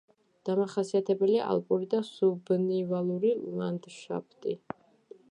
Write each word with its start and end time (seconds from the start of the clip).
დამახასიათებელია 0.49 1.49
ალპური 1.55 1.89
და 1.91 1.99
სუბნივალური 2.07 3.33
ლანდშაფტი. 3.59 4.55